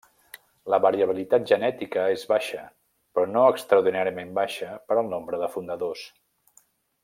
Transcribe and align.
La 0.73 0.77
variabilitat 0.85 1.45
genètica 1.51 2.05
és 2.13 2.23
baixa, 2.31 2.63
però 3.19 3.27
no 3.35 3.45
extraordinàriament 3.51 4.35
baixa 4.41 4.71
per 4.89 4.99
al 5.03 5.13
nombre 5.15 5.45
de 5.45 5.55
fundadors. 5.59 6.07